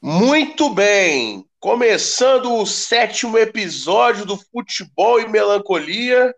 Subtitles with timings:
[0.00, 6.34] Muito bem, começando o sétimo episódio do Futebol e Melancolia.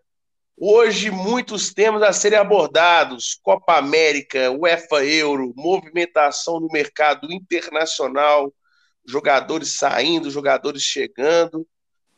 [0.56, 8.52] Hoje, muitos temas a serem abordados: Copa América, UEFA Euro, movimentação no mercado internacional,
[9.06, 11.66] jogadores saindo, jogadores chegando.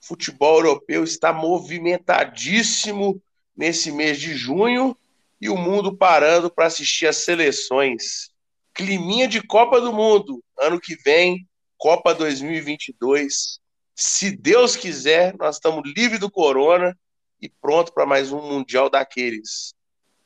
[0.00, 3.21] Futebol europeu está movimentadíssimo
[3.57, 4.96] nesse mês de junho
[5.41, 8.30] e o mundo parando para assistir as seleções.
[8.74, 13.61] Climinha de Copa do Mundo, ano que vem, Copa 2022.
[13.95, 16.97] Se Deus quiser, nós estamos livres do corona
[17.41, 19.74] e pronto para mais um Mundial daqueles.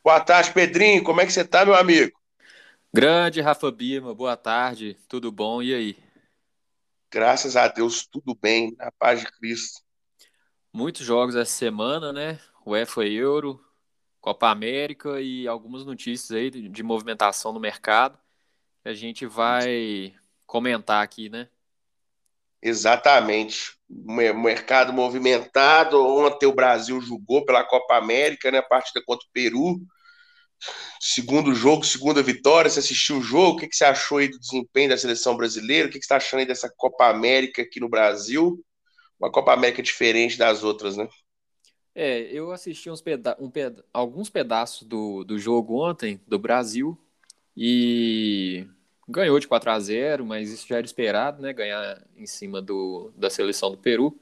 [0.04, 1.02] Boa tarde, Pedrinho.
[1.02, 2.18] Como é que você está, meu amigo?
[2.92, 4.98] Grande Rafa Bima, boa tarde.
[5.08, 5.62] Tudo bom?
[5.62, 5.96] E aí?
[7.10, 9.80] Graças a Deus, tudo bem, na paz de Cristo.
[10.72, 12.40] Muitos jogos essa semana, né?
[12.66, 13.62] UEFA Euro,
[14.22, 18.16] Copa América e algumas notícias aí de movimentação no mercado.
[18.84, 20.14] A gente vai
[20.46, 21.48] comentar aqui, né?
[22.62, 23.76] Exatamente.
[23.90, 26.00] Mercado movimentado.
[26.06, 28.58] Ontem o Brasil jogou pela Copa América, né?
[28.58, 29.80] A partida contra o Peru.
[31.00, 32.70] Segundo jogo, segunda vitória.
[32.70, 33.56] Você assistiu o jogo?
[33.56, 35.88] O que você achou aí do desempenho da seleção brasileira?
[35.88, 38.64] O que você está achando aí dessa Copa América aqui no Brasil?
[39.18, 41.08] Uma Copa América diferente das outras, né?
[41.94, 46.98] É, eu assisti uns peda um peda alguns pedaços do, do jogo ontem, do Brasil,
[47.56, 48.66] e
[49.08, 51.52] ganhou de 4 a 0 mas isso já era esperado, né?
[51.52, 54.18] Ganhar em cima do, da seleção do Peru,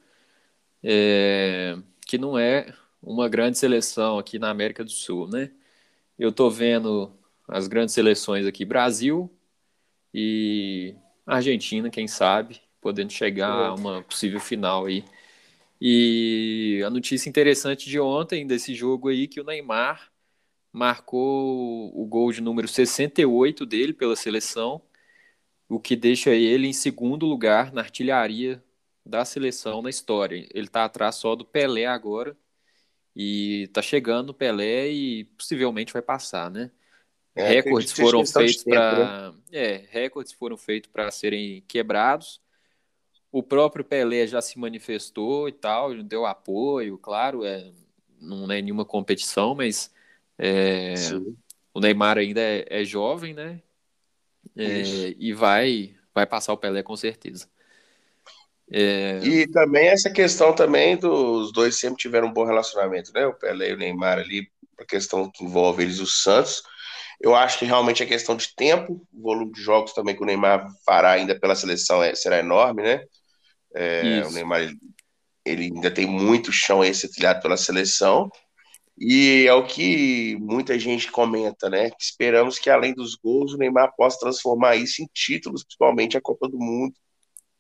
[0.83, 5.51] é, que não é uma grande seleção aqui na América do Sul, né?
[6.19, 7.13] Eu tô vendo
[7.49, 9.31] as grandes seleções aqui, Brasil
[10.13, 10.95] e
[11.27, 15.05] Argentina, quem sabe, podendo chegar a uma possível final aí.
[15.81, 20.11] E a notícia interessante de ontem desse jogo aí que o Neymar
[20.73, 24.83] marcou o gol de número 68 dele pela seleção,
[25.69, 28.63] o que deixa ele em segundo lugar na artilharia
[29.05, 30.47] da seleção na história.
[30.53, 32.37] Ele está atrás só do Pelé agora
[33.15, 36.71] e está chegando o Pelé e possivelmente vai passar, né?
[37.35, 39.39] É, recordes foram feitos para né?
[39.53, 42.41] é, recordes foram feitos para serem quebrados.
[43.33, 47.71] O próprio Pelé já se manifestou e tal, deu apoio, claro, é,
[48.21, 49.91] não é nenhuma competição, mas
[50.37, 50.95] é,
[51.73, 53.61] o Neymar ainda é, é jovem, né?
[54.57, 57.47] É, e vai, vai passar o Pelé com certeza.
[58.73, 59.19] É...
[59.25, 63.27] E também essa questão também dos dois sempre tiveram um bom relacionamento, né?
[63.27, 64.49] O Pelé e o Neymar ali,
[64.79, 66.63] a questão que envolve eles e o Santos.
[67.21, 70.27] Eu acho que realmente é questão de tempo, o volume de jogos também que o
[70.27, 73.05] Neymar fará ainda pela seleção é, será enorme, né?
[73.75, 74.73] É, o Neymar
[75.45, 78.31] ele ainda tem muito chão a ser trilhado pela seleção.
[78.99, 81.91] E é o que muita gente comenta, né?
[81.91, 86.21] Que esperamos que além dos gols, o Neymar possa transformar isso em títulos, principalmente a
[86.21, 86.95] Copa do Mundo.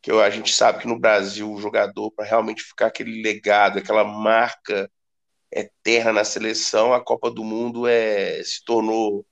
[0.02, 4.04] Que a gente sabe que no Brasil o jogador, para realmente ficar aquele legado, aquela
[4.04, 4.90] marca
[5.52, 9.26] eterna na seleção, a Copa do Mundo é, se tornou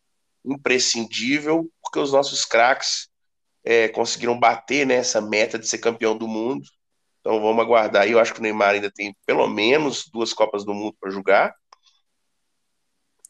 [0.44, 3.08] imprescindível, porque os nossos craques
[3.68, 6.66] é, conseguiram bater né, meta de ser campeão do mundo.
[7.20, 8.08] Então vamos aguardar.
[8.08, 11.54] Eu acho que o Neymar ainda tem pelo menos duas Copas do Mundo para jogar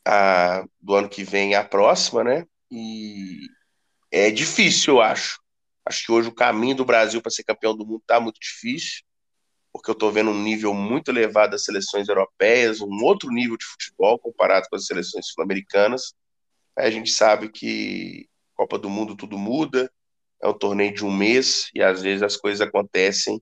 [0.07, 2.47] a, do ano que vem a próxima, né?
[2.71, 3.49] E
[4.13, 5.41] é difícil, eu acho.
[5.85, 9.03] Acho que hoje o caminho do Brasil para ser campeão do mundo está muito difícil,
[9.73, 13.65] porque eu estou vendo um nível muito elevado das seleções europeias, um outro nível de
[13.65, 16.15] futebol comparado com as seleções sul-americanas.
[16.77, 19.91] A gente sabe que Copa do Mundo tudo muda,
[20.43, 23.41] é um torneio de um mês e às vezes as coisas acontecem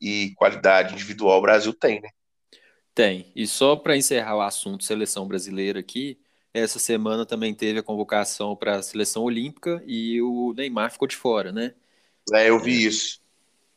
[0.00, 2.08] e qualidade individual o Brasil tem, né?
[2.94, 3.32] Tem.
[3.34, 6.18] E só para encerrar o assunto seleção brasileira aqui,
[6.52, 11.16] essa semana também teve a convocação para a seleção olímpica e o Neymar ficou de
[11.16, 11.74] fora, né?
[12.32, 12.88] É, eu vi é.
[12.88, 13.22] isso.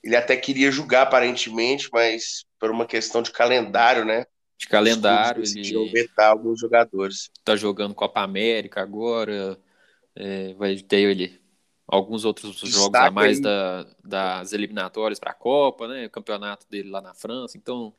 [0.03, 4.25] Ele até queria jogar aparentemente, mas por uma questão de calendário, né?
[4.57, 7.29] De calendário, ele vetar alguns jogadores.
[7.43, 9.59] Tá jogando Copa América agora,
[10.15, 11.39] é, vai ter ele
[11.87, 16.05] alguns outros jogos a mais da, das eliminatórias para a Copa, né?
[16.05, 17.93] O campeonato dele lá na França, então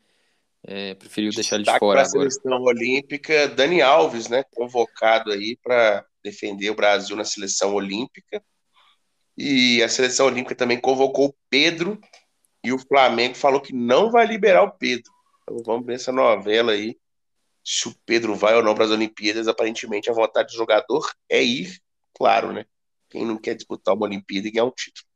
[0.69, 2.03] é, preferiu deixar ele de fora agora.
[2.03, 8.43] a seleção olímpica, Dani Alves, né, convocado aí para defender o Brasil na seleção olímpica.
[9.39, 12.01] E a seleção olímpica também convocou o Pedro
[12.65, 15.13] e o Flamengo falou que não vai liberar o Pedro.
[15.43, 16.99] Então vamos ver essa novela aí.
[17.63, 21.43] Se o Pedro vai ou não para as Olimpíadas, aparentemente a vontade do jogador é
[21.43, 21.79] ir,
[22.13, 22.65] claro, né?
[23.09, 25.07] Quem não quer disputar uma Olimpíada e ganhar um título.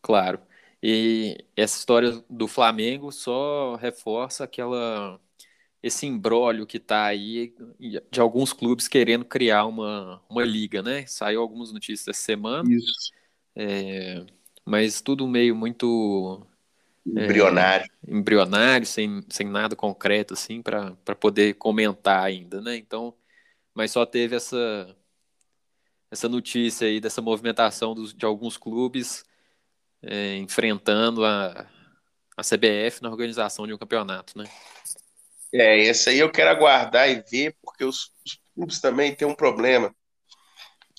[0.00, 0.40] Claro.
[0.82, 5.20] E essa história do Flamengo só reforça aquela
[5.82, 7.54] esse embrólio que está aí
[8.10, 11.04] de alguns clubes querendo criar uma, uma liga, né?
[11.06, 12.72] Saiu algumas notícias essa semana.
[12.72, 13.12] Isso.
[13.54, 14.24] É,
[14.64, 16.46] mas tudo meio muito
[17.04, 22.76] embrionário, é, embrionário sem, sem nada concreto assim para poder comentar ainda, né?
[22.76, 23.12] Então,
[23.74, 24.96] mas só teve essa
[26.12, 29.24] essa notícia aí dessa movimentação dos, de alguns clubes
[30.02, 31.66] é, enfrentando a,
[32.36, 34.44] a CBF na organização de um campeonato, né?
[35.54, 39.34] É, esse aí eu quero aguardar e ver, porque os, os clubes também têm um
[39.34, 39.94] problema,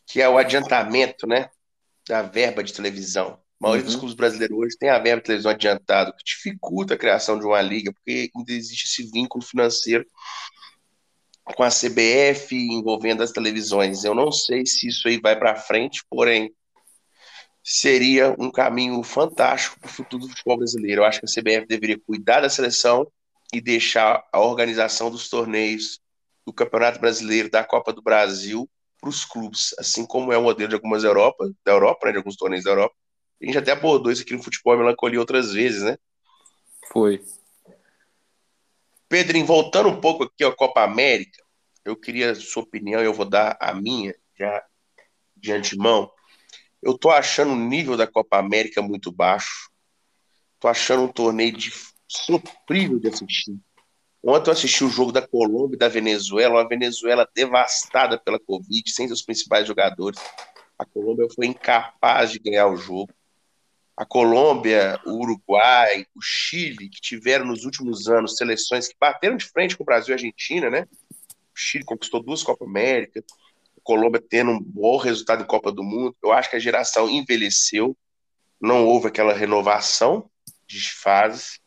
[0.07, 1.49] que é o adiantamento, né,
[2.07, 3.39] da verba de televisão.
[3.59, 3.91] A maioria uhum.
[3.91, 7.45] dos clubes brasileiros hoje tem a verba de televisão adiantada, que dificulta a criação de
[7.45, 10.05] uma liga, porque ainda existe esse vínculo financeiro
[11.43, 14.03] com a CBF envolvendo as televisões.
[14.03, 16.53] Eu não sei se isso aí vai para frente, porém
[17.63, 21.01] seria um caminho fantástico para o futuro do futebol brasileiro.
[21.01, 23.07] Eu acho que a CBF deveria cuidar da seleção
[23.53, 25.99] e deixar a organização dos torneios
[26.45, 28.69] do Campeonato Brasileiro, da Copa do Brasil,
[28.99, 32.17] para os clubes, assim como é o modelo de algumas Europa, da Europa, né, de
[32.17, 32.95] alguns torneios da Europa.
[33.41, 35.97] A gente até abordou isso aqui no futebol melancolia outras vezes, né?
[36.91, 37.21] Foi.
[39.13, 41.37] Pedrinho, voltando um pouco aqui à Copa América,
[41.85, 44.65] eu queria sua opinião, eu vou dar a minha já
[45.37, 46.11] de antemão.
[46.81, 49.69] Eu tô achando o nível da Copa América muito baixo.
[50.59, 51.71] Tô achando um torneio de...
[52.07, 53.55] sofrível de assistir.
[54.23, 58.89] Ontem eu assisti o jogo da Colômbia e da Venezuela, uma Venezuela devastada pela Covid,
[58.89, 60.19] sem seus principais jogadores.
[60.75, 63.13] A Colômbia foi incapaz de ganhar o jogo.
[63.95, 69.45] A Colômbia, o Uruguai, o Chile, que tiveram nos últimos anos seleções que bateram de
[69.45, 70.87] frente com o Brasil e a Argentina, né?
[71.11, 73.23] O Chile conquistou duas Copas América,
[73.83, 76.15] Colômbia tendo um bom resultado em Copa do Mundo.
[76.23, 77.95] Eu acho que a geração envelheceu,
[78.59, 80.29] não houve aquela renovação
[80.65, 81.59] de fases.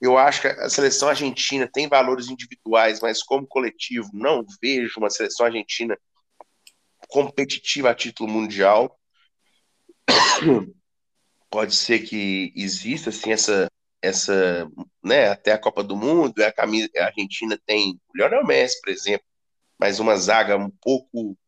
[0.00, 5.08] Eu acho que a seleção argentina tem valores individuais, mas como coletivo, não vejo uma
[5.08, 5.96] seleção argentina
[7.08, 8.98] competitiva a título mundial.
[11.54, 13.68] Pode ser que exista assim essa
[14.02, 14.68] essa,
[15.02, 18.90] né, até a Copa do Mundo, a, camisa, a Argentina tem o Lionel Messi, por
[18.90, 19.24] exemplo,
[19.78, 21.38] mas uma zaga um pouco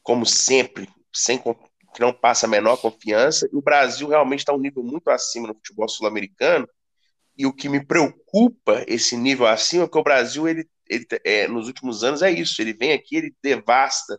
[0.00, 4.58] como sempre, sem que não passa a menor confiança, e o Brasil realmente está um
[4.58, 6.66] nível muito acima no futebol sul-americano,
[7.36, 11.48] e o que me preocupa esse nível acima é que o Brasil, ele, ele é,
[11.48, 14.16] nos últimos anos, é isso, ele vem aqui, ele devasta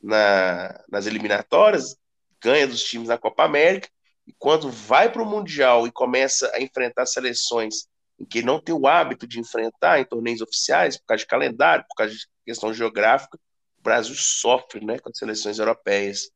[0.00, 1.96] na, nas eliminatórias,
[2.40, 3.88] ganha dos times da Copa América,
[4.26, 7.86] e quando vai para o Mundial e começa a enfrentar seleções
[8.18, 11.84] em que não tem o hábito de enfrentar em torneios oficiais, por causa de calendário,
[11.88, 13.36] por causa de questão geográfica,
[13.78, 16.30] o Brasil sofre né, com as seleções europeias.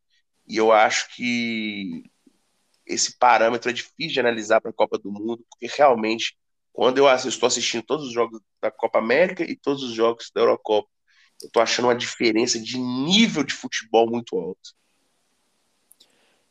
[0.48, 2.02] E eu acho que
[2.84, 6.36] esse parâmetro é difícil de analisar para a Copa do Mundo, porque realmente,
[6.72, 10.40] quando eu estou assistindo todos os jogos da Copa América e todos os jogos da
[10.40, 10.88] Eurocopa,
[11.42, 14.74] eu estou achando uma diferença de nível de futebol muito alto.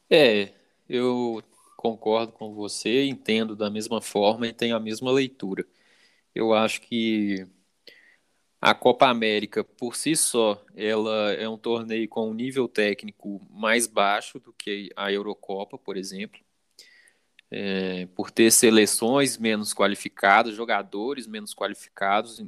[0.09, 0.53] É,
[0.89, 1.43] eu
[1.77, 5.65] concordo com você, entendo da mesma forma e tenho a mesma leitura.
[6.33, 7.45] Eu acho que
[8.59, 13.85] a Copa América, por si só, ela é um torneio com um nível técnico mais
[13.85, 16.39] baixo do que a Eurocopa, por exemplo.
[17.51, 22.41] É, por ter seleções menos qualificadas, jogadores menos qualificados,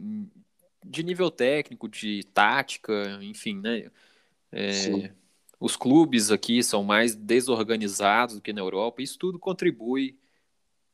[0.84, 3.92] de nível técnico, de tática, enfim, né?
[4.52, 5.12] É,
[5.60, 9.02] os clubes aqui são mais desorganizados do que na Europa.
[9.02, 10.18] Isso tudo contribui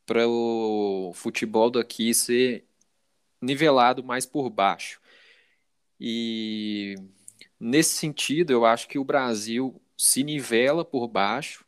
[0.06, 2.64] para o futebol daqui ser
[3.40, 5.00] nivelado mais por baixo.
[6.00, 6.96] E
[7.60, 11.64] nesse sentido, eu acho que o Brasil se nivela por baixo.
[11.64, 11.66] O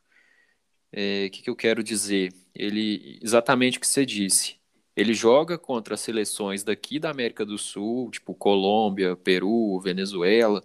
[0.93, 2.33] é, que, que eu quero dizer?
[2.53, 4.57] Ele, exatamente o que você disse.
[4.95, 10.63] Ele joga contra seleções daqui da América do Sul, tipo Colômbia, Peru, Venezuela.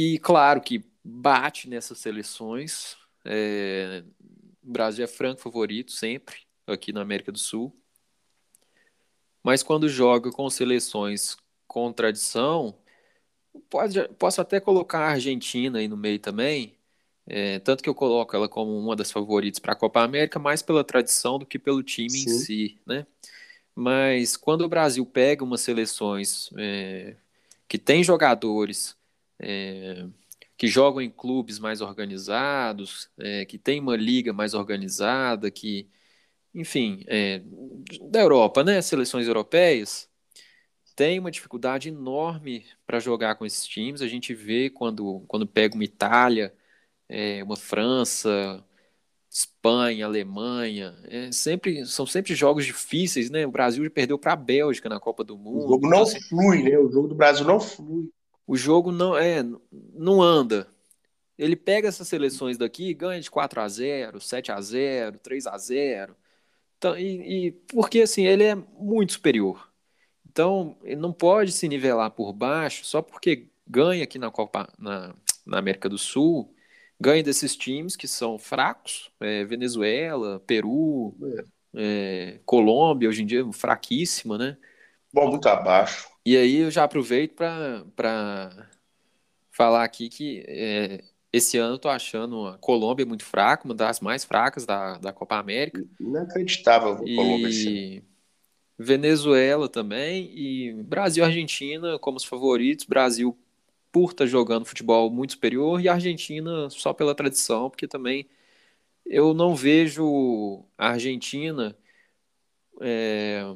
[0.00, 2.96] E claro que bate nessas seleções.
[3.24, 4.04] É,
[4.62, 7.76] o Brasil é franco favorito sempre aqui na América do Sul.
[9.42, 11.36] Mas quando joga com seleções
[11.66, 12.78] com tradição,
[13.68, 16.76] pode, posso até colocar a Argentina aí no meio também,
[17.26, 20.62] é, tanto que eu coloco ela como uma das favoritas para a Copa América, mais
[20.62, 22.30] pela tradição do que pelo time Sim.
[22.30, 23.04] em si, né?
[23.74, 27.16] Mas quando o Brasil pega umas seleções é,
[27.66, 28.97] que tem jogadores
[29.40, 30.06] é,
[30.56, 35.88] que jogam em clubes mais organizados, é, que tem uma liga mais organizada, que,
[36.54, 37.42] enfim, é,
[38.10, 38.82] da Europa, né?
[38.82, 40.08] Seleções europeias,
[40.96, 44.02] tem uma dificuldade enorme para jogar com esses times.
[44.02, 46.52] A gente vê quando, quando pega uma Itália,
[47.08, 48.64] é, uma França,
[49.30, 53.46] Espanha, Alemanha, é sempre, são sempre jogos difíceis, né?
[53.46, 55.66] O Brasil perdeu para a Bélgica na Copa do Mundo.
[55.66, 56.76] O jogo não então, assim, flui, né?
[56.78, 58.10] O jogo do Brasil não flui.
[58.48, 59.44] O jogo não é,
[59.94, 60.68] não anda.
[61.38, 65.58] Ele pega essas seleções daqui, ganha de 4 a 0, 7 a 0, 3 a
[65.58, 66.16] 0.
[66.78, 69.70] Então, e, e porque assim, ele é muito superior.
[70.28, 75.14] Então, ele não pode se nivelar por baixo só porque ganha aqui na Copa na,
[75.46, 76.54] na América do Sul
[77.00, 81.44] ganha desses times que são fracos, é, Venezuela, Peru, é.
[81.74, 84.56] É, Colômbia, hoje em dia fraquíssima, né?
[85.12, 86.08] Bom, muito abaixo.
[86.28, 88.68] E aí eu já aproveito para
[89.50, 93.98] falar aqui que é, esse ano eu tô achando a Colômbia muito fraca, uma das
[94.00, 95.82] mais fracas da, da Copa América.
[95.98, 98.02] Inacreditável a Colômbia e...
[98.78, 102.84] Venezuela também e Brasil e Argentina como os favoritos.
[102.84, 103.34] Brasil
[103.90, 108.28] por estar tá jogando futebol muito superior, e Argentina só pela tradição, porque também
[109.06, 111.74] eu não vejo a Argentina
[112.82, 113.50] é,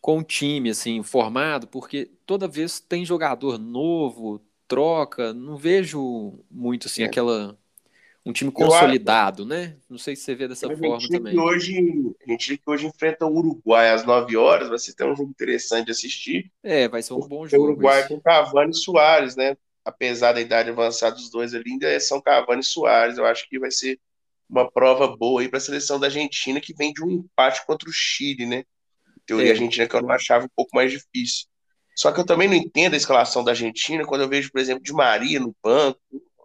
[0.00, 6.86] com um time assim formado, porque toda vez tem jogador novo, troca, não vejo muito
[6.86, 7.06] assim é.
[7.06, 7.58] aquela
[8.28, 9.48] um time consolidado, acho...
[9.48, 9.76] né?
[9.88, 11.38] Não sei se você vê dessa forma também.
[11.38, 11.78] Hoje,
[12.26, 15.30] a gente que hoje enfrenta o Uruguai às 9 horas, vai ser até um jogo
[15.30, 16.52] interessante de assistir.
[16.62, 17.62] É, vai ser um bom jogo.
[17.62, 18.08] O Uruguai isso.
[18.08, 19.56] com Cavani e Soares, né?
[19.82, 23.16] Apesar da idade avançada dos dois ali, ainda são Cavani e Soares.
[23.16, 23.98] Eu acho que vai ser
[24.48, 27.88] uma prova boa aí para a seleção da Argentina, que vem de um empate contra
[27.88, 28.64] o Chile, né?
[29.28, 29.50] Teoria é.
[29.52, 31.46] argentina que eu não achava um pouco mais difícil.
[31.94, 34.82] Só que eu também não entendo a escalação da Argentina quando eu vejo, por exemplo,
[34.82, 36.00] de Maria no banco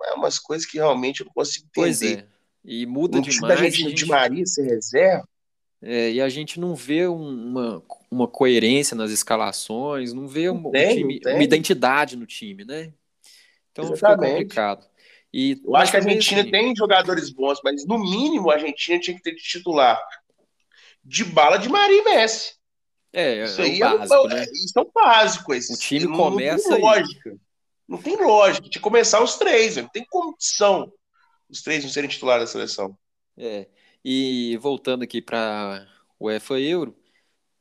[0.05, 2.19] é umas coisas que realmente eu não consigo entender.
[2.19, 2.27] É.
[2.65, 3.59] E muda demais.
[3.59, 5.27] Da gente, de Maria ser reserva.
[5.81, 10.91] É, e a gente não vê uma, uma coerência nas escalações, não vê um, tem,
[10.91, 12.93] um time, uma identidade no time, né?
[13.71, 13.99] Então Exatamente.
[13.99, 14.87] fica complicado.
[15.33, 18.99] E, eu acho que a Argentina assim, tem jogadores bons, mas no mínimo a Argentina
[18.99, 19.99] tinha que ter de titular
[21.03, 22.55] de bala de Maria e Messi.
[23.13, 24.46] É, isso é aí básico, é, né?
[24.51, 25.53] Isso é um básico.
[25.53, 27.38] Esse, o time não, começa não lógica.
[27.88, 30.91] Não tem lógica de começar os três, não tem condição
[31.53, 32.98] os três não serem titulares da seleção.
[33.38, 33.67] É.
[34.03, 35.88] E voltando aqui para
[36.20, 36.96] o UEFA Euro,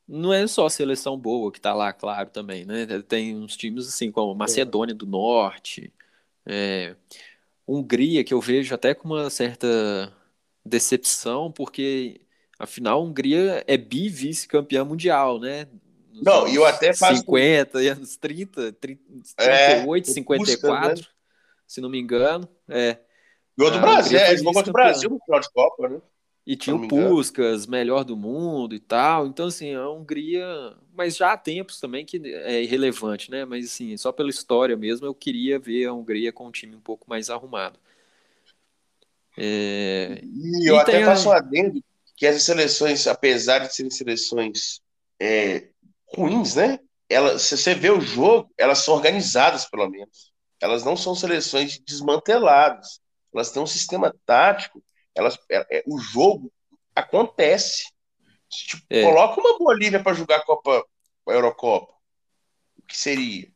[0.09, 2.87] não é só a seleção boa que está lá, claro, também, né?
[3.07, 5.93] Tem uns times assim como Macedônia do Norte,
[6.45, 6.97] é,
[7.67, 10.13] Hungria, que eu vejo até com uma certa
[10.65, 12.21] decepção, porque
[12.63, 15.67] afinal a Hungria é bi-vice-campeã mundial, né?
[16.13, 17.17] Não, e eu até faço.
[17.17, 19.03] 50, anos 30, 30
[19.37, 21.09] 38, é, 54, busca, né?
[21.67, 22.49] se não me engano.
[22.69, 22.99] É.
[23.59, 26.01] Ganhou do Brasil, é, jogou contra o Brasil no final de Copa, né?
[26.47, 29.27] E tinha o Puskas, melhor do mundo e tal.
[29.27, 30.75] Então, assim, a Hungria.
[30.95, 33.45] Mas já há tempos também que é irrelevante, né?
[33.45, 36.81] Mas, assim, só pela história mesmo, eu queria ver a Hungria com um time um
[36.81, 37.79] pouco mais arrumado.
[39.37, 40.21] É...
[40.23, 41.33] E eu e até faço a...
[41.33, 41.83] um adendo
[42.23, 44.81] que essas seleções, apesar de serem seleções
[45.21, 45.71] é,
[46.15, 46.79] ruins, né?
[47.11, 50.33] Elas, se você vê o jogo, elas são organizadas, pelo menos.
[50.61, 53.01] Elas não são seleções desmanteladas.
[53.35, 54.81] Elas têm um sistema tático.
[55.17, 56.53] Elas, é, é, o jogo
[56.95, 57.87] acontece.
[58.49, 59.03] Tipo, é.
[59.03, 60.87] Coloca uma Bolívia para jogar a Copa,
[61.29, 61.93] a Eurocopa.
[62.79, 63.51] O que seria?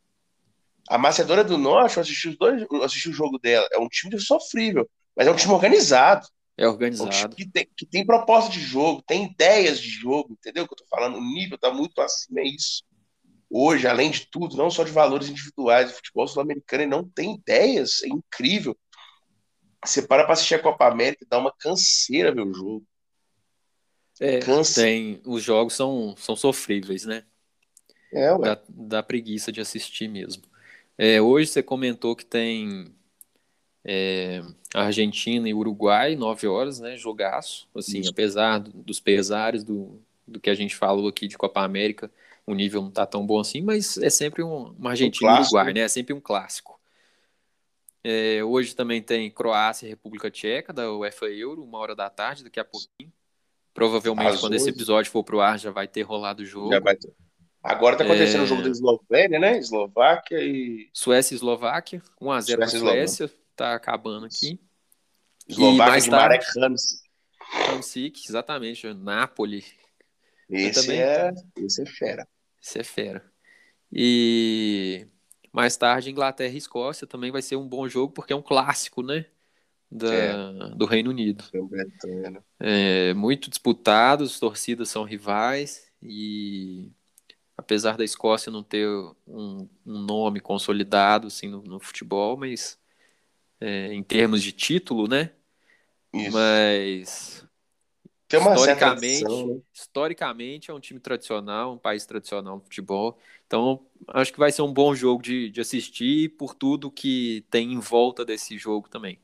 [0.89, 3.65] A Macedônia do Norte, eu assisti, os dois, eu assisti o jogo dela.
[3.71, 6.27] É um time sofrível, mas é um time organizado.
[6.57, 7.35] É organizado.
[7.35, 10.77] Que, tem, que tem proposta de jogo, tem ideias de jogo, entendeu o que eu
[10.77, 11.17] tô falando?
[11.17, 12.83] O nível tá muito acima, é isso.
[13.49, 18.01] Hoje, além de tudo, não só de valores individuais, o futebol sul-americano não tem ideias,
[18.03, 18.75] é incrível.
[19.85, 22.85] Você para pra assistir a Copa América e dá uma canseira ver o jogo.
[24.19, 24.81] É, Cansa.
[24.81, 27.23] tem, os jogos são, são sofríveis, né?
[28.11, 28.49] É, ué.
[28.49, 30.43] Dá, dá preguiça de assistir mesmo.
[30.97, 32.96] É, hoje você comentou que tem
[33.89, 34.43] é,
[34.75, 36.97] Argentina e Uruguai, 9 horas, né?
[36.97, 37.69] Jogaço.
[37.73, 38.09] Assim, Isso.
[38.09, 42.11] apesar dos pesares do, do que a gente falou aqui de Copa América,
[42.45, 45.39] o nível não tá tão bom assim, mas é sempre um, uma Argentina um e
[45.39, 45.79] Uruguai, né?
[45.81, 46.77] É sempre um clássico.
[48.03, 52.43] É, hoje também tem Croácia e República Tcheca, da UEFA Euro, uma hora da tarde,
[52.43, 53.11] daqui a pouquinho.
[53.73, 56.69] Provavelmente, Às quando esse episódio for pro ar, já vai ter rolado o jogo.
[56.69, 57.13] Ter.
[57.63, 58.43] Agora tá acontecendo é...
[58.43, 59.57] o jogo da Eslovênia, né?
[59.57, 60.89] Eslováquia e.
[60.91, 64.59] Suécia e Eslováquia, 1x0 para Suécia tá acabando aqui.
[65.47, 66.45] Eslováquia de Marek
[67.69, 69.65] Hamsik, exatamente, Napoli.
[70.49, 72.27] Esse também, é, esse é fera.
[72.61, 73.31] Esse é fera.
[73.91, 75.07] E
[75.51, 79.01] mais tarde, Inglaterra e Escócia também vai ser um bom jogo, porque é um clássico,
[79.01, 79.25] né?
[79.89, 80.33] Da, é.
[80.75, 81.43] Do Reino Unido.
[82.59, 86.91] É, muito disputado, as torcidas são rivais e
[87.57, 88.87] apesar da Escócia não ter
[89.25, 92.77] um, um nome consolidado assim, no, no futebol, mas
[93.59, 95.31] é, em termos de título, né?
[96.13, 96.31] Isso.
[96.31, 97.47] Mas
[98.27, 99.61] tem uma historicamente, tradição, né?
[99.73, 103.17] historicamente é um time tradicional, um país tradicional no futebol.
[103.45, 107.71] Então, acho que vai ser um bom jogo de, de assistir por tudo que tem
[107.71, 109.19] em volta desse jogo também.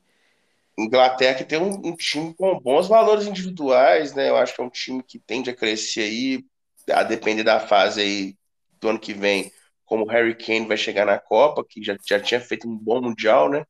[0.76, 4.30] Inglaterra que tem um, um, time com bons valores individuais, né?
[4.30, 6.44] Eu acho que é um time que tende a crescer aí,
[6.90, 8.36] a depender da fase aí
[8.80, 9.52] do ano que vem,
[9.84, 13.00] como o Harry Kane vai chegar na Copa, que já, já tinha feito um bom
[13.00, 13.64] Mundial, né?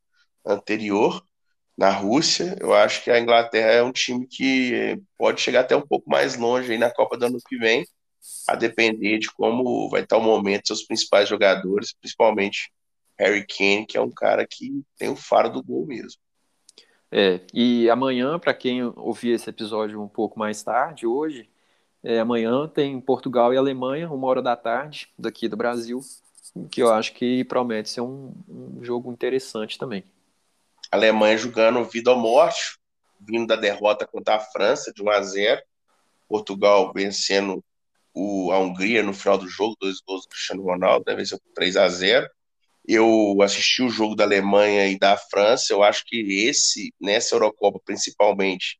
[0.47, 1.25] Anterior,
[1.77, 2.57] na Rússia.
[2.61, 6.37] Eu acho que a Inglaterra é um time que pode chegar até um pouco mais
[6.37, 7.85] longe aí na Copa do ano que vem,
[8.49, 12.73] a depender de como vai estar o momento seus principais jogadores, principalmente
[13.19, 16.21] Harry Kane, que é um cara que tem o faro do gol mesmo.
[17.11, 21.49] É, e amanhã, para quem ouvir esse episódio um pouco mais tarde, hoje,
[22.03, 26.01] é, amanhã tem Portugal e Alemanha, uma hora da tarde, daqui do Brasil,
[26.71, 30.05] que eu acho que promete ser um, um jogo interessante também.
[30.91, 32.79] Alemanha jogando vida ou morte,
[33.21, 35.63] vindo da derrota contra a França de 1 a 0
[36.29, 37.65] Portugal vencendo
[38.15, 41.77] o, a Hungria no final do jogo, dois gols do Cristiano Ronaldo, né, venceu 3
[41.77, 42.29] a 0
[42.87, 45.73] eu assisti o jogo da Alemanha e da França.
[45.73, 48.79] Eu acho que esse, nessa Eurocopa principalmente,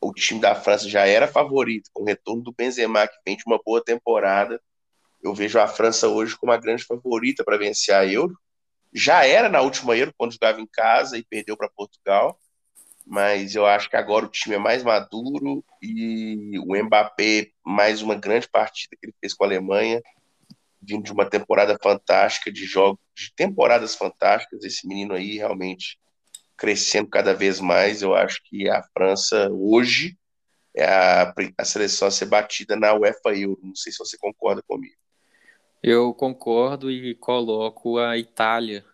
[0.00, 3.42] o time da França já era favorito, com o retorno do Benzema, que vem de
[3.46, 4.60] uma boa temporada.
[5.22, 8.34] Eu vejo a França hoje como uma grande favorita para vencer a Euro.
[8.96, 12.40] Já era na última Euro, quando jogava em casa e perdeu para Portugal.
[13.06, 18.14] Mas eu acho que agora o time é mais maduro e o Mbappé, mais uma
[18.14, 20.02] grande partida que ele fez com a Alemanha,
[20.80, 24.64] vindo de uma temporada fantástica, de jogos, de temporadas fantásticas.
[24.64, 25.98] Esse menino aí realmente
[26.56, 28.00] crescendo cada vez mais.
[28.00, 30.16] Eu acho que a França hoje
[30.74, 33.60] é a, a seleção a ser batida na UEFA Euro.
[33.62, 34.96] Não sei se você concorda comigo.
[35.82, 38.84] Eu concordo e coloco a Itália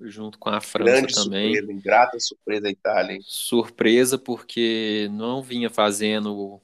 [0.00, 1.54] junto com a França Grande também.
[1.54, 3.12] Surpresa, ingrata surpresa a Itália.
[3.14, 3.20] Hein?
[3.22, 6.60] Surpresa porque não vinha fazendo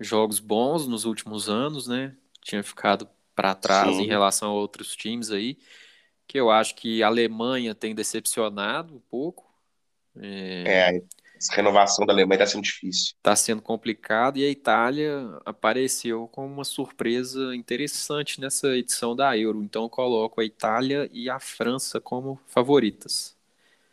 [0.00, 2.16] jogos bons nos últimos anos, né?
[2.42, 4.04] Tinha ficado para trás Sim.
[4.04, 5.58] em relação a outros times aí,
[6.26, 9.44] que eu acho que a Alemanha tem decepcionado um pouco.
[10.18, 11.02] É, é
[11.36, 13.14] essa renovação da Alemanha está sendo difícil.
[13.16, 19.62] Está sendo complicado e a Itália apareceu como uma surpresa interessante nessa edição da Euro.
[19.62, 23.36] Então eu coloco a Itália e a França como favoritas.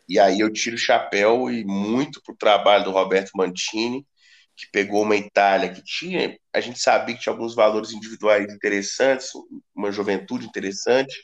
[0.08, 4.06] E aí eu tiro o chapéu e muito pro trabalho do Roberto Mantini,
[4.56, 9.30] que pegou uma Itália que tinha, a gente sabia que tinha alguns valores individuais interessantes,
[9.74, 11.14] uma juventude interessante,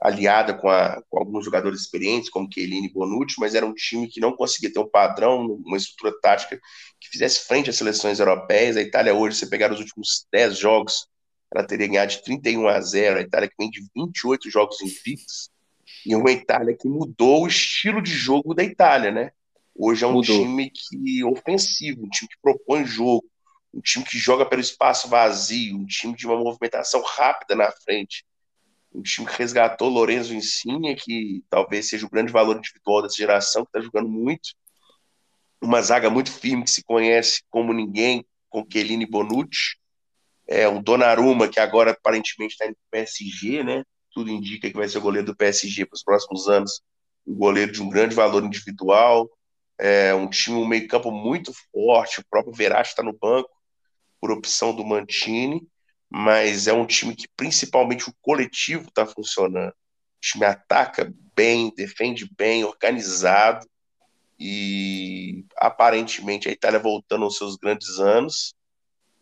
[0.00, 4.08] aliada com, a, com alguns jogadores experientes, como Chiellini e Bonucci, mas era um time
[4.08, 6.58] que não conseguia ter um padrão, uma estrutura tática
[6.98, 8.76] que fizesse frente às seleções europeias.
[8.76, 11.06] A Itália hoje, se pegar os últimos 10 jogos,
[11.54, 15.50] ela teria ganhado de 31 a 0, a Itália que vem de 28 jogos invictos,
[16.06, 19.32] e uma Itália que mudou o estilo de jogo da Itália, né?
[19.76, 20.42] Hoje é um Mudou.
[20.42, 23.24] time que ofensivo, um time que propõe jogo,
[23.72, 28.24] um time que joga pelo espaço vazio, um time de uma movimentação rápida na frente,
[28.92, 33.64] um time que resgatou Lorenzo Insigne, que talvez seja o grande valor individual dessa geração,
[33.64, 34.50] que está jogando muito,
[35.60, 39.76] uma zaga muito firme que se conhece como ninguém, com Chiellini e Bonucci,
[40.48, 43.84] é, o Donnarumma, que agora aparentemente está no PSG, né?
[44.12, 46.82] Tudo indica que vai ser o goleiro do PSG para os próximos anos,
[47.24, 49.30] um goleiro de um grande valor individual.
[49.78, 53.48] É um time, um meio campo muito forte, o próprio Verratti está no banco,
[54.20, 55.62] por opção do Mantini,
[56.10, 59.70] mas é um time que principalmente o coletivo está funcionando.
[59.70, 63.66] O time ataca bem, defende bem, organizado,
[64.38, 68.54] e aparentemente a Itália voltando aos seus grandes anos.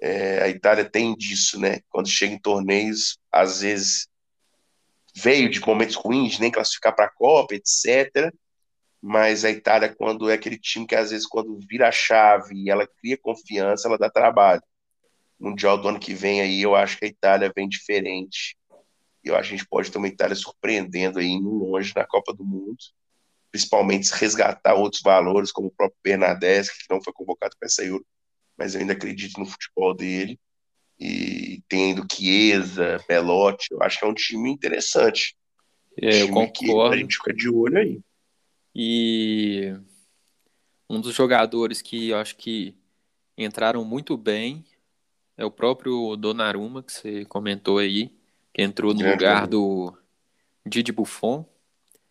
[0.01, 1.81] É, a Itália tem disso, né?
[1.91, 4.09] Quando chega em torneios, às vezes
[5.15, 8.33] veio de momentos ruins, nem classificar para a Copa, etc
[9.01, 12.71] mas a Itália, quando é aquele time que às vezes, quando vira a chave e
[12.71, 14.63] ela cria confiança, ela dá trabalho.
[15.39, 18.57] Mundial do ano que vem aí, eu acho que a Itália vem diferente.
[19.23, 22.33] Eu acho que a gente pode ter uma Itália surpreendendo aí, indo longe na Copa
[22.33, 22.77] do Mundo,
[23.51, 27.85] principalmente se resgatar outros valores, como o próprio Bernadeschi, que não foi convocado para essa
[27.85, 28.05] Euro,
[28.57, 30.39] mas eu ainda acredito no futebol dele.
[30.99, 35.37] E tendo Chiesa, Belotti, eu acho que é um time interessante.
[35.97, 36.91] É, um time eu concordo.
[36.91, 38.01] Que a gente fica de olho aí.
[38.75, 39.75] E
[40.91, 42.75] um dos jogadores que eu acho que
[43.37, 44.65] entraram muito bem
[45.39, 48.13] é o próprio Donnarumma, que você comentou aí,
[48.53, 49.97] que entrou no lugar do
[50.67, 51.47] Didi Buffon.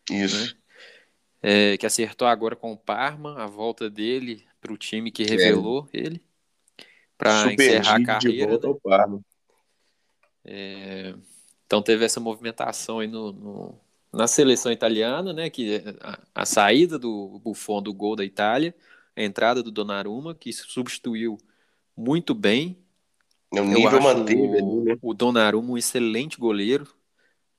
[0.09, 0.45] Isso.
[0.45, 0.61] Né?
[1.39, 5.87] É, que acertou agora com o Parma, a volta dele para o time que revelou
[5.93, 5.99] é.
[5.99, 6.23] ele,
[7.17, 8.45] para encerrar a carreira.
[8.45, 9.21] De volta ao Parma.
[10.43, 11.13] É,
[11.65, 13.79] então teve essa movimentação aí no, no,
[14.11, 18.73] na seleção italiana, né, que a, a, saída do Buffon do gol da Itália
[19.15, 21.37] a entrada do Donnarumma, que substituiu
[21.95, 22.77] muito bem.
[23.53, 24.97] É um nível manteve o, né?
[25.01, 26.87] o Donnarumma um excelente goleiro.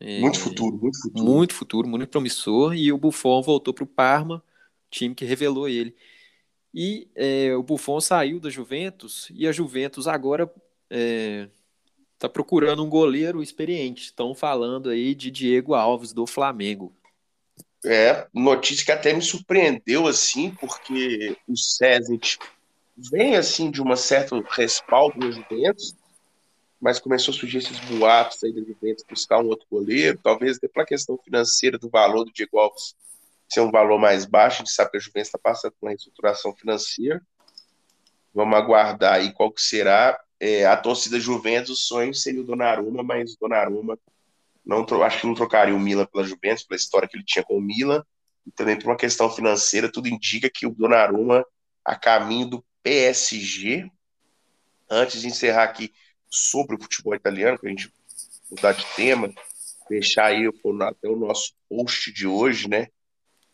[0.01, 1.25] É, muito futuro, muito futuro.
[1.25, 2.75] Muito futuro, muito promissor.
[2.75, 4.43] E o Buffon voltou para o Parma,
[4.91, 5.95] time que revelou ele.
[6.73, 10.57] E é, o Buffon saiu da Juventus e a Juventus agora está
[10.91, 11.49] é,
[12.19, 14.05] tá procurando um goleiro experiente.
[14.05, 16.93] Estão falando aí de Diego Alves do Flamengo.
[17.85, 22.19] É, notícia que até me surpreendeu, assim, porque o César
[23.11, 25.95] vem, assim, de uma certo respaldo no Juventus,
[26.81, 30.69] mas começou a surgir esses boatos aí da Juventus buscar um outro goleiro, talvez até
[30.69, 32.95] pela questão financeira do valor do Diego Alves
[33.49, 35.91] ser um valor mais baixo, a gente sabe que a Juventus está passando por uma
[35.91, 37.23] reestruturação financeira,
[38.35, 40.21] vamos aguardar aí qual que será.
[40.39, 43.99] É, a torcida Juventus, o sonho seria o Donnarumma, mas o Donnarumma
[44.65, 47.57] não, acho que não trocaria o Milan pela Juventus, pela história que ele tinha com
[47.57, 48.05] o Milan,
[48.47, 51.45] e também por uma questão financeira, tudo indica que o Donnarumma,
[51.83, 53.87] a caminho do PSG,
[54.89, 55.93] antes de encerrar aqui
[56.31, 57.93] sobre o futebol italiano, para a gente
[58.51, 59.31] mudar de tema,
[59.91, 60.49] deixar aí
[60.81, 62.87] até o nosso post de hoje, né?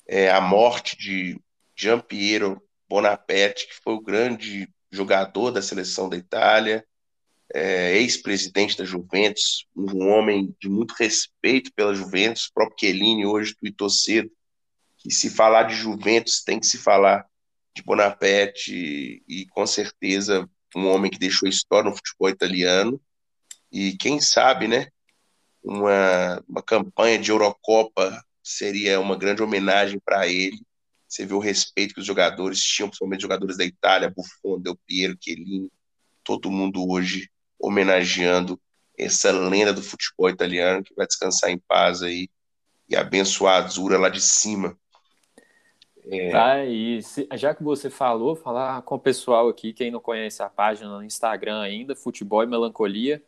[0.07, 1.37] É a morte de
[1.75, 6.87] Gian Piero Bonaparte, que foi o grande jogador da seleção da Itália,
[7.53, 13.57] é, ex-presidente da Juventus, um homem de muito respeito pela Juventus, o próprio Chiellini hoje
[13.57, 14.31] tweetou cedo
[14.99, 17.27] que se falar de Juventus tem que se falar
[17.75, 23.01] de Bonaparte e, e com certeza um homem que deixou história no futebol italiano
[23.71, 24.89] e quem sabe, né,
[25.63, 30.61] uma, uma campanha de Eurocopa seria uma grande homenagem para ele.
[31.09, 35.17] Você vê o respeito que os jogadores tinham, principalmente jogadores da Itália, Buffon, Del Piero,
[35.21, 35.71] Chiellini,
[36.23, 38.61] todo mundo hoje homenageando
[38.97, 42.29] essa lenda do futebol italiano que vai descansar em paz aí
[42.89, 44.79] e abençoar a Azura lá de cima.
[46.11, 46.31] É...
[46.31, 50.43] Tá, e se, já que você falou, falar com o pessoal aqui, quem não conhece
[50.43, 53.23] a página no Instagram ainda, Futebol e Melancolia.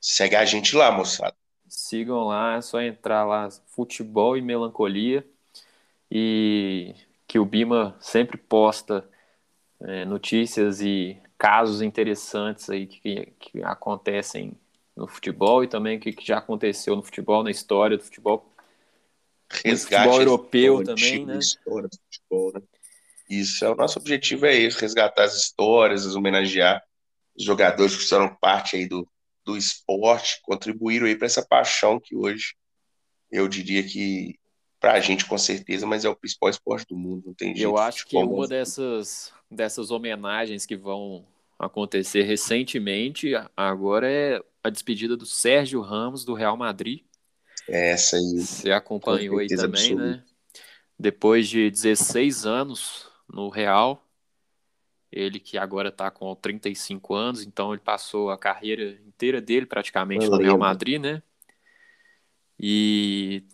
[0.00, 1.36] Segue a gente lá, moçada.
[1.68, 5.24] Sigam lá, é só entrar lá, Futebol e Melancolia.
[6.10, 6.94] E
[7.26, 9.08] que o Bima sempre posta
[9.80, 14.56] é, notícias e casos interessantes aí que, que acontecem
[14.96, 18.50] no futebol e também que, que já aconteceu no futebol, na história do futebol.
[19.50, 21.38] Resgate futebol europeu também, né?
[21.38, 22.60] História do futebol, né?
[23.28, 26.82] Isso, é o nosso objetivo é esse, resgatar as histórias, homenagear
[27.36, 29.06] os jogadores que fizeram parte aí do,
[29.44, 32.54] do esporte, contribuíram aí para essa paixão que hoje
[33.30, 34.38] eu diria que
[34.80, 37.62] para a gente com certeza, mas é o principal esporte do mundo, não tem jeito.
[37.62, 41.26] Eu acho que uma dessas dessas homenagens que vão
[41.58, 47.00] acontecer recentemente, agora é a despedida do Sérgio Ramos do Real Madrid.
[47.68, 48.40] Essa aí.
[48.40, 50.04] Você acompanhou aí também, absoluta.
[50.04, 50.24] né?
[50.98, 54.04] Depois de 16 anos no Real,
[55.12, 60.28] ele que agora está com 35 anos, então ele passou a carreira inteira dele praticamente
[60.28, 61.22] no Real Madrid, né?
[62.58, 63.44] E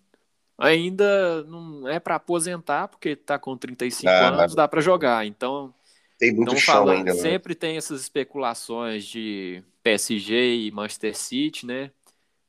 [0.56, 5.26] ainda não é para aposentar, porque está com 35 ah, anos, dá para jogar.
[5.26, 5.74] Então,
[6.18, 7.14] tem muito então, chão falando, ainda.
[7.14, 7.20] Né?
[7.20, 11.90] Sempre tem essas especulações de PSG e Manchester City, né?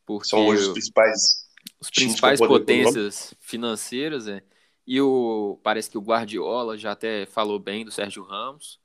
[0.05, 1.44] Porque São hoje os principais,
[1.79, 4.41] os principais potências financeiras, é.
[4.87, 8.79] E o parece que o Guardiola já até falou bem do Sérgio Ramos,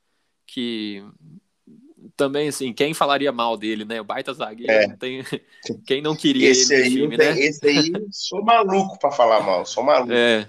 [0.46, 1.04] que
[2.16, 4.00] também assim, quem falaria mal dele, né?
[4.00, 4.86] O baita zagueiro, é.
[4.86, 5.22] não tem
[5.86, 7.40] quem não queria esse ele aí, time, tem, né?
[7.40, 10.12] Esse aí, sou maluco para falar mal, sou maluco.
[10.12, 10.48] É.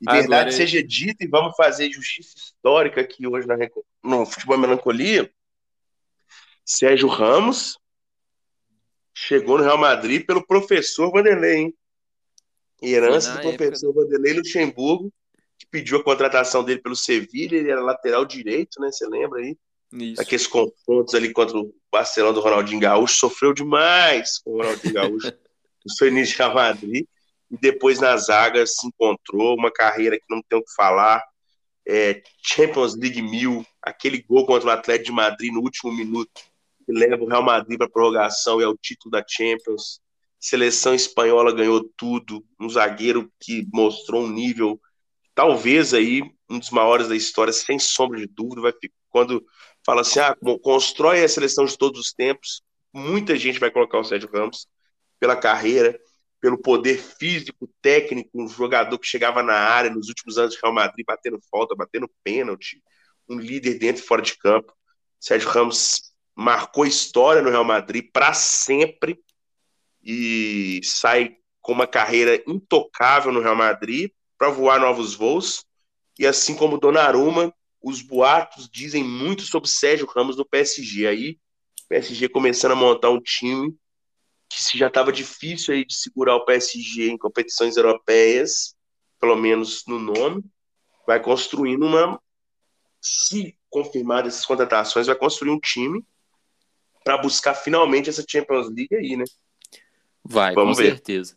[0.00, 3.56] E verdade Agora, seja dita, e vamos fazer justiça histórica aqui hoje na,
[4.02, 5.30] no Futebol Melancolia.
[6.64, 7.78] Sérgio Ramos
[9.14, 11.74] chegou no Real Madrid pelo professor Vanderlei, hein?
[12.82, 14.04] Herança do professor época...
[14.04, 15.12] Vanderlei Luxemburgo,
[15.58, 18.90] que pediu a contratação dele pelo Sevilha, ele era lateral direito, né?
[18.90, 19.56] Você lembra aí?
[19.92, 20.20] Isso.
[20.20, 25.32] Aqueles confrontos ali contra o Barcelona do Ronaldinho Gaúcho, sofreu demais com o Ronaldinho Gaúcho
[25.84, 27.06] no seu início de Real Madrid
[27.50, 31.22] e depois na zaga se encontrou, uma carreira que não tem o que falar.
[31.86, 36.42] É, Champions League mil, aquele gol contra o Atlético de Madrid no último minuto,
[36.84, 40.00] que leva o Real Madrid para prorrogação e é o título da Champions.
[40.38, 44.80] Seleção espanhola ganhou tudo, um zagueiro que mostrou um nível,
[45.34, 48.60] talvez aí um dos maiores da história, sem sombra de dúvida.
[48.60, 48.72] Vai
[49.08, 49.44] quando
[49.84, 54.04] fala assim, ah, constrói a seleção de todos os tempos, muita gente vai colocar o
[54.04, 54.66] Sérgio Ramos
[55.18, 55.98] pela carreira,
[56.40, 60.74] pelo poder físico, técnico, um jogador que chegava na área nos últimos anos de Real
[60.74, 62.82] Madrid, batendo falta, batendo pênalti,
[63.28, 64.72] um líder dentro e fora de campo.
[65.18, 69.18] Sérgio Ramos marcou história no Real Madrid para sempre
[70.02, 75.64] e sai com uma carreira intocável no Real Madrid para voar novos voos.
[76.18, 81.06] E assim como Donnarumma, os boatos dizem muito sobre Sérgio Ramos no PSG.
[81.06, 81.38] Aí,
[81.88, 83.74] PSG começando a montar um time
[84.48, 88.74] que já estava difícil aí de segurar o PSG em competições europeias,
[89.18, 90.44] pelo menos no nome,
[91.06, 92.20] vai construindo uma.
[93.00, 96.04] Se confirmadas essas contratações, vai construir um time
[97.04, 99.24] para buscar finalmente essa Champions League aí, né?
[100.24, 100.90] Vai, Vamos com ver.
[100.90, 101.36] certeza.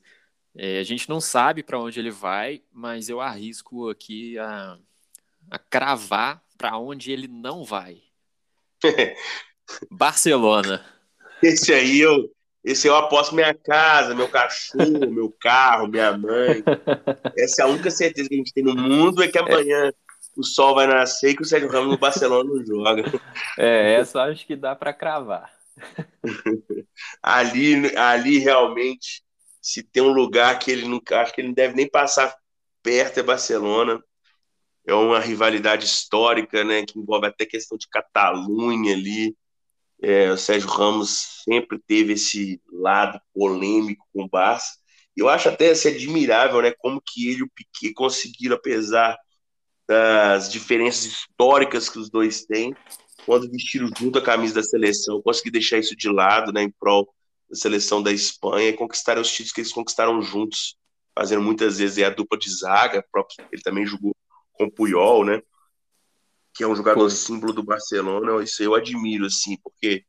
[0.56, 4.77] É, a gente não sabe para onde ele vai, mas eu arrisco aqui a,
[5.51, 8.01] a cravar para onde ele não vai.
[9.91, 10.84] Barcelona.
[11.43, 12.32] Esse aí eu,
[12.63, 16.63] esse eu aposto minha casa, meu cachorro, meu carro, minha mãe.
[17.38, 19.93] Essa é a única certeza que a gente tem no mundo é que amanhã é.
[20.36, 23.03] o sol vai nascer e que o Sérgio Ramos no Barcelona não joga.
[23.60, 25.57] É, essa acho que dá para cravar.
[27.22, 29.24] ali, ali realmente,
[29.62, 32.36] se tem um lugar que ele não acho que ele não deve nem passar
[32.82, 34.02] perto é Barcelona
[34.88, 39.36] é uma rivalidade histórica, né, que envolve até questão de Catalunha ali.
[40.02, 44.78] É, o Sérgio Ramos sempre teve esse lado polêmico com o Barça.
[45.16, 49.18] Eu acho até assim, admirável, né, como que ele e o Piquet conseguiram, apesar
[49.88, 52.74] das diferenças históricas que os dois têm,
[53.28, 57.13] quando vestiram junto a camisa da seleção, conseguir deixar isso de lado, né, em prol
[57.50, 60.78] da seleção da Espanha e conquistaram os títulos que eles conquistaram juntos,
[61.13, 63.04] fazendo muitas vezes a dupla de zaga,
[63.52, 64.16] ele também jogou
[64.54, 65.42] com o Puyol, né?
[66.54, 68.42] Que é um jogador símbolo do Barcelona.
[68.42, 70.06] Isso eu admiro, assim, porque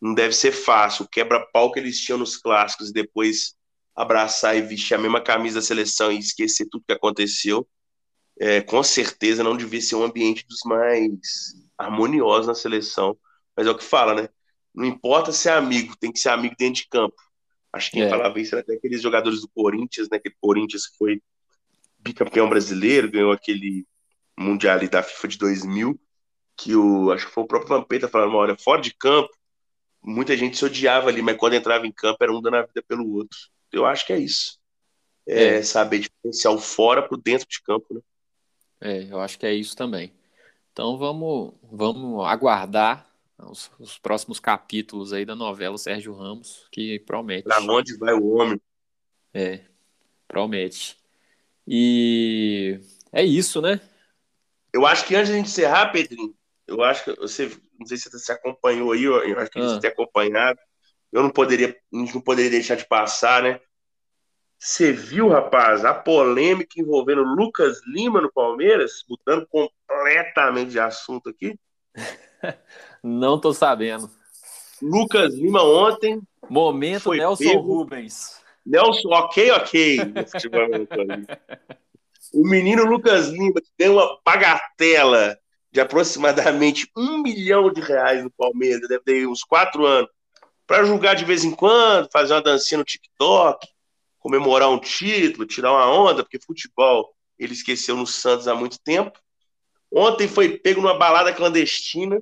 [0.00, 1.04] não deve ser fácil.
[1.04, 3.56] O quebra-pau que eles tinham nos clássicos e depois
[3.96, 7.66] abraçar e vestir a mesma camisa da seleção e esquecer tudo que aconteceu,
[8.40, 13.16] é, com certeza não devia ser um ambiente dos mais harmoniosos na seleção.
[13.54, 14.28] Mas é o que fala, né?
[14.74, 17.16] Não importa ser amigo, tem que ser amigo dentro de campo.
[17.70, 18.08] Acho que quem é.
[18.08, 20.16] falava isso era até aqueles jogadores do Corinthians, né?
[20.16, 21.22] Aquele Corinthians que foi
[21.98, 23.86] bicampeão brasileiro, ganhou aquele
[24.38, 26.00] Mundial da FIFA de 2000,
[26.56, 29.28] que o, acho que foi o próprio Vampeta falando, olha, fora de campo,
[30.02, 32.82] muita gente se odiava ali, mas quando entrava em campo era um dando a vida
[32.88, 33.38] pelo outro.
[33.70, 34.58] Eu acho que é isso.
[35.28, 35.62] É, é.
[35.62, 38.00] saber diferenciar o fora pro dentro de campo, né?
[38.80, 40.12] É, eu acho que é isso também.
[40.72, 43.06] Então vamos, vamos aguardar
[43.38, 47.44] os, os próximos capítulos aí da novela Sérgio Ramos, que promete.
[47.44, 48.60] Pra onde vai o homem?
[49.34, 49.60] É,
[50.26, 50.96] promete.
[51.66, 52.80] E
[53.12, 53.80] é isso, né?
[54.72, 56.34] Eu acho que antes de a gente encerrar, Pedrinho,
[56.66, 59.68] eu acho que você, não sei se você se acompanhou aí, eu acho que ah.
[59.68, 60.58] você tem acompanhado.
[61.12, 63.60] Eu não poderia, não poderia deixar de passar, né?
[64.62, 71.58] Você viu, rapaz, a polêmica envolvendo Lucas Lima no Palmeiras, mudando completamente de assunto aqui?
[73.02, 74.10] não tô sabendo.
[74.82, 76.20] Lucas Lima ontem.
[76.46, 77.62] Momento Nelson pego.
[77.62, 78.38] Rubens.
[78.66, 79.98] Nelson, ok, ok.
[82.34, 85.38] O menino Lucas Lima, que uma bagatela
[85.72, 90.10] de aproximadamente um milhão de reais no Palmeiras, deve ter uns quatro anos,
[90.66, 93.66] para jogar de vez em quando, fazer uma dancinha no TikTok,
[94.20, 99.18] comemorar um título, tirar uma onda, porque futebol ele esqueceu no Santos há muito tempo.
[99.90, 102.20] Ontem foi pego numa balada clandestina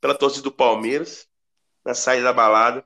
[0.00, 1.26] pela torcida do Palmeiras,
[1.84, 2.84] na saída da balada.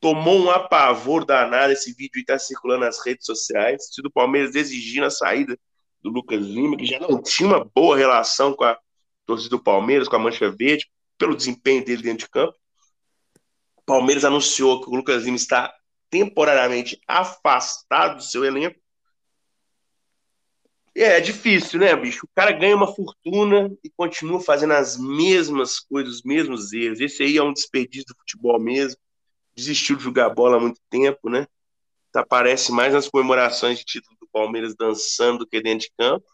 [0.00, 1.72] Tomou um apavor danado.
[1.72, 3.84] Esse vídeo está circulando nas redes sociais.
[3.98, 5.58] O do Palmeiras exigindo a saída
[6.02, 8.76] do Lucas Lima, que já não tinha uma boa relação com a
[9.24, 12.54] torcida do Palmeiras, com a Mancha Verde, pelo desempenho dele dentro de campo.
[13.76, 15.72] O Palmeiras anunciou que o Lucas Lima está
[16.12, 18.78] temporariamente afastado do seu elenco.
[20.94, 22.26] É, é difícil, né, bicho?
[22.26, 27.00] O cara ganha uma fortuna e continua fazendo as mesmas coisas, os mesmos erros.
[27.00, 29.00] Esse aí é um desperdício do futebol mesmo.
[29.56, 31.46] Desistiu de jogar bola há muito tempo, né?
[32.14, 36.26] Aparece mais nas comemorações de título Palmeiras dançando do que dentro de campo.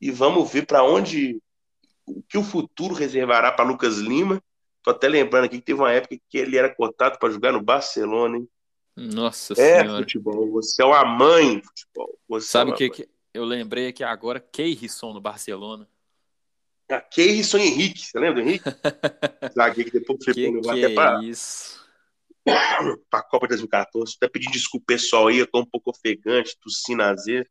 [0.00, 1.38] E vamos ver para onde
[2.06, 4.42] o que o futuro reservará para Lucas Lima.
[4.82, 7.62] Tô até lembrando aqui que teve uma época que ele era cotado para jogar no
[7.62, 8.48] Barcelona, hein?
[9.00, 10.02] Nossa é senhora.
[10.02, 12.18] futebol, você é uma mãe do futebol.
[12.28, 14.38] Você Sabe o é que, que, eu lembrei aqui agora?
[14.38, 15.88] Keirson no Barcelona.
[16.90, 18.64] Ah, Keirson Henrique, você lembra do Henrique?
[19.56, 21.80] Zagueiro que depois foi que, que até para isso?
[23.08, 24.16] para a Copa de 2014.
[24.16, 27.48] Até pedir desculpa pessoal aí, eu tô um pouco ofegante, tossindo às vezes.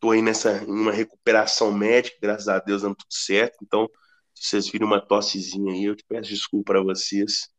[0.00, 3.58] Tô aí nessa uma recuperação médica, graças a Deus dando tudo certo.
[3.62, 3.86] Então,
[4.34, 7.50] se vocês viram uma tossezinha aí, eu te peço desculpa para vocês.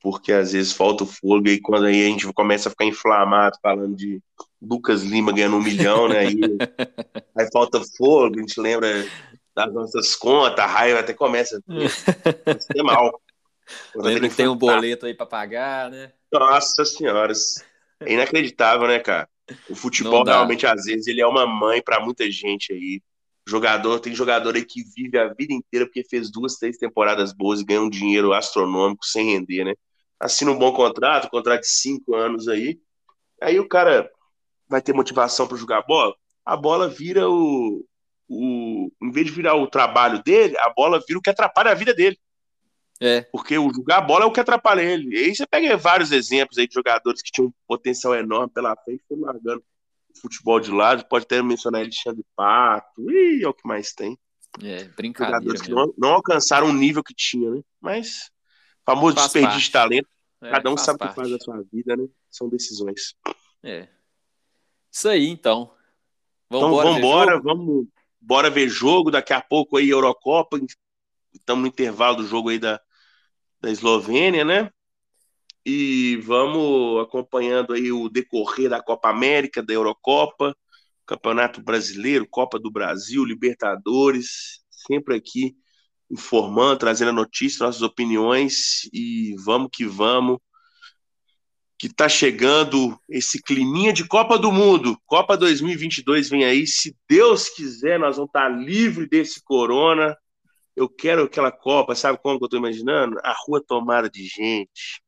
[0.00, 3.58] Porque às vezes falta o fôlego e quando aí a gente começa a ficar inflamado
[3.60, 4.20] falando de
[4.60, 6.18] Lucas Lima ganhando um milhão, né?
[6.20, 6.38] Aí,
[7.36, 9.06] aí falta fôlego, a gente lembra
[9.54, 13.20] das nossas contas, a raiva até começa a ser mal.
[13.94, 16.12] Lembra que tem um boleto aí para pagar, né?
[16.32, 17.32] Nossa senhora,
[18.00, 19.28] é inacreditável, né, cara?
[19.68, 23.02] O futebol realmente, às vezes, ele é uma mãe para muita gente aí,
[23.48, 27.60] Jogador, tem jogador aí que vive a vida inteira porque fez duas, três temporadas boas
[27.60, 29.74] e ganha um dinheiro astronômico sem render, né?
[30.20, 32.80] Assina um bom contrato, contrato de cinco anos aí.
[33.40, 34.10] Aí o cara
[34.68, 37.84] vai ter motivação para jogar bola, a bola vira o,
[38.28, 38.90] o.
[39.02, 41.94] Em vez de virar o trabalho dele, a bola vira o que atrapalha a vida
[41.94, 42.18] dele.
[43.00, 43.22] É.
[43.30, 45.14] Porque o jogar bola é o que atrapalha ele.
[45.14, 48.74] E aí você pega vários exemplos aí de jogadores que tinham um potencial enorme pela
[48.76, 49.62] frente foram largando
[50.20, 54.18] futebol de lado, pode até mencionar Alexandre Pato, e é o que mais tem.
[54.62, 55.38] É, brincadeira.
[55.38, 57.60] Jogadores que não, não, alcançaram o nível que tinha, né?
[57.80, 58.30] Mas,
[58.94, 59.66] famoso faz desperdício parte.
[59.66, 60.08] de talento,
[60.40, 62.06] é, cada um sabe o que faz da sua vida, né?
[62.30, 63.14] São decisões.
[63.62, 63.88] É.
[64.90, 65.72] Isso aí, então.
[66.50, 67.86] Vamos então, vambora, vamos
[68.20, 69.10] bora ver jogo.
[69.10, 70.58] Daqui a pouco aí, Eurocopa.
[71.32, 72.80] Estamos no intervalo do jogo aí da,
[73.60, 74.70] da Eslovênia, né?
[75.70, 80.56] e vamos acompanhando aí o decorrer da Copa América, da Eurocopa,
[81.04, 85.54] Campeonato Brasileiro, Copa do Brasil, Libertadores, sempre aqui
[86.10, 90.38] informando, trazendo a notícia, nossas opiniões e vamos que vamos.
[91.78, 94.98] Que tá chegando esse climinha de Copa do Mundo.
[95.06, 100.16] Copa 2022 vem aí, se Deus quiser, nós vamos estar tá livre desse corona.
[100.74, 103.16] Eu quero aquela Copa, sabe como que eu tô imaginando?
[103.22, 105.00] A rua tomada de gente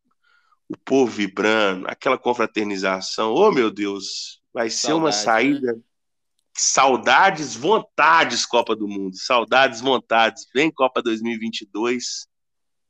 [0.71, 3.35] o povo vibrando, aquela confraternização.
[3.35, 5.73] Oh, meu Deus, vai ser uma saída.
[5.73, 5.81] Né?
[6.55, 9.17] Saudades, vontades, Copa do Mundo.
[9.17, 10.47] Saudades, vontades.
[10.55, 12.27] Vem Copa 2022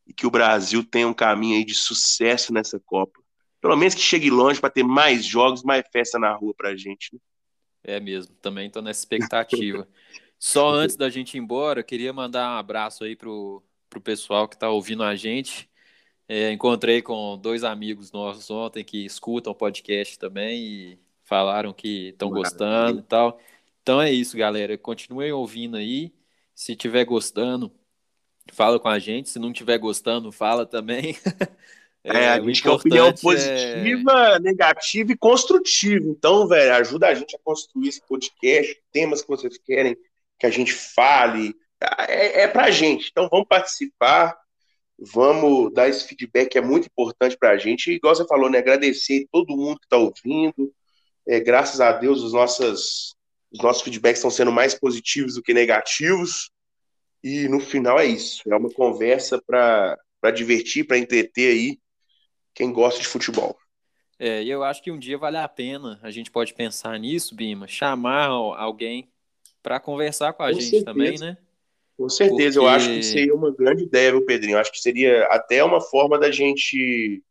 [0.07, 3.20] e que o Brasil tenha um caminho aí de sucesso nessa Copa.
[3.61, 7.11] Pelo menos que chegue longe para ter mais jogos, mais festa na rua pra gente.
[7.12, 7.20] Né?
[7.83, 9.87] É mesmo, também estou nessa expectativa.
[10.38, 14.57] Só antes da gente ir embora, queria mandar um abraço aí pro, pro pessoal que
[14.57, 15.70] está ouvindo a gente.
[16.27, 20.99] É, encontrei com dois amigos nossos ontem que escutam o podcast também e
[21.31, 23.38] falaram que estão gostando e tal.
[23.81, 24.77] Então é isso, galera.
[24.77, 26.12] Continuem ouvindo aí.
[26.53, 27.73] Se tiver gostando,
[28.53, 29.31] fala com a gente.
[29.31, 31.16] Se não tiver gostando, fala também.
[32.03, 34.40] é, é, a gente quer opinião é positiva, é...
[34.40, 36.05] negativa e construtiva.
[36.05, 39.97] Então, velho, ajuda a gente a construir esse podcast, temas que vocês querem
[40.37, 41.55] que a gente fale.
[42.09, 43.09] É, é pra gente.
[43.11, 44.37] Então, vamos participar
[45.03, 47.90] Vamos dar esse feedback, é muito importante para a gente.
[47.90, 48.59] E, igual você falou, né?
[48.59, 50.71] Agradecer todo mundo que está ouvindo.
[51.31, 53.14] É, graças a Deus, os, nossas,
[53.53, 56.51] os nossos feedbacks estão sendo mais positivos do que negativos.
[57.23, 58.43] E no final é isso.
[58.53, 59.97] É uma conversa para
[60.35, 61.79] divertir, para entreter aí
[62.53, 63.57] quem gosta de futebol.
[64.19, 67.35] É, e eu acho que um dia vale a pena, a gente pode pensar nisso,
[67.37, 69.09] Bima, chamar alguém
[69.62, 70.85] para conversar com a com gente certeza.
[70.85, 71.37] também, né?
[71.97, 72.59] Com certeza, Porque...
[72.59, 74.57] eu acho que seria uma grande ideia, viu, Pedrinho?
[74.57, 77.23] Eu acho que seria até uma forma da gente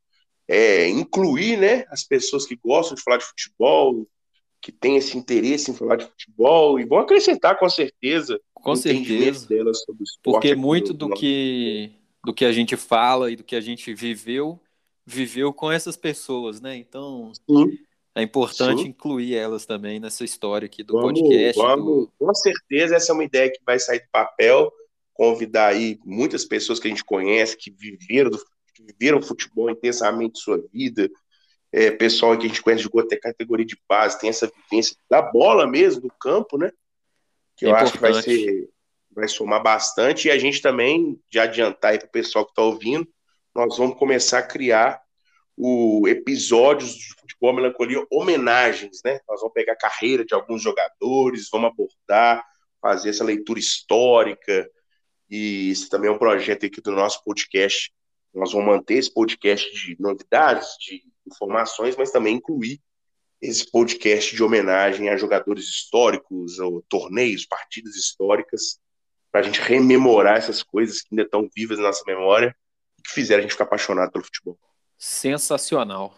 [0.49, 4.07] é, incluir né, as pessoas que gostam de falar de futebol,
[4.59, 9.47] que têm esse interesse em falar de futebol, e vão acrescentar com certeza com certeza
[9.47, 10.33] delas sobre o esporte.
[10.33, 11.91] Porque muito do, do que,
[12.25, 14.59] do que a gente fala e do que a gente viveu,
[15.05, 16.75] viveu com essas pessoas, né?
[16.75, 17.31] Então.
[17.47, 17.67] Sim.
[18.15, 18.87] É importante Sim.
[18.89, 21.61] incluir elas também nessa história aqui do vamos, podcast.
[21.61, 22.11] Vamos, do...
[22.17, 24.73] Com certeza, essa é uma ideia que vai sair do papel.
[25.13, 28.37] Convidar aí muitas pessoas que a gente conhece, que viveram, que
[28.79, 31.09] viveram futebol intensamente sua vida.
[31.71, 35.21] É, pessoal que a gente conhece de até categoria de base, tem essa vivência da
[35.21, 36.71] bola mesmo, do campo, né?
[37.55, 38.69] Que é eu acho que vai ser
[39.11, 40.27] vai somar bastante.
[40.27, 43.07] E a gente também, de adiantar aí para o pessoal que está ouvindo,
[43.53, 45.01] nós vamos começar a criar
[45.57, 49.19] o episódios de futebol melancolia homenagens, né?
[49.27, 52.45] Nós vamos pegar a carreira de alguns jogadores, vamos abordar,
[52.81, 54.69] fazer essa leitura histórica
[55.29, 57.91] e isso também é um projeto aqui do nosso podcast.
[58.33, 62.79] Nós vamos manter esse podcast de novidades, de informações, mas também incluir
[63.41, 68.79] esse podcast de homenagem a jogadores históricos, ou torneios, partidas históricas,
[69.31, 72.55] para a gente rememorar essas coisas que ainda estão vivas na nossa memória
[72.97, 74.59] e que fizeram a gente ficar apaixonado pelo futebol.
[74.97, 76.13] Sensacional.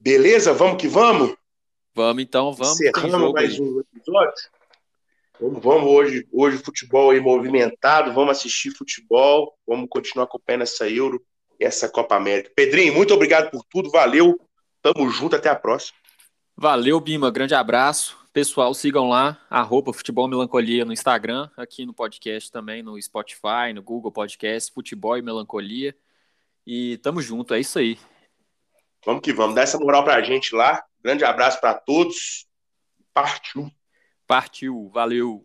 [0.00, 0.52] Beleza?
[0.52, 1.36] Vamos que vamos?
[1.94, 2.80] Vamos então, vamos.
[2.80, 4.57] Encerrando mais um episódio.
[5.40, 11.24] Vamos, vamos hoje, hoje futebol aí movimentado, vamos assistir futebol, vamos continuar acompanhando essa Euro
[11.60, 12.50] e essa Copa América.
[12.56, 14.36] Pedrinho, muito obrigado por tudo, valeu,
[14.82, 15.96] tamo junto, até a próxima.
[16.56, 18.18] Valeu, Bima, grande abraço.
[18.32, 23.82] Pessoal, sigam lá, arroba Futebol Melancolia no Instagram, aqui no podcast também, no Spotify, no
[23.82, 25.96] Google Podcast, Futebol e Melancolia.
[26.66, 27.96] E tamo junto, é isso aí.
[29.06, 29.54] Vamos que vamos.
[29.54, 30.84] Dá essa moral pra gente lá.
[31.02, 32.46] Grande abraço para todos.
[33.14, 33.70] Partiu.
[34.28, 34.90] Partiu.
[34.92, 35.42] Valeu.